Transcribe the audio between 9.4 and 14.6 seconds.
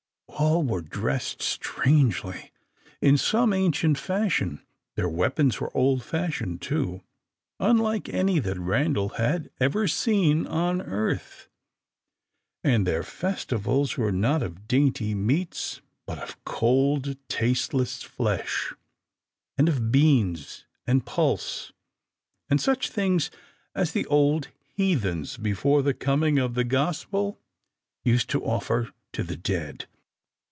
ever seen on earth. And their festivals were not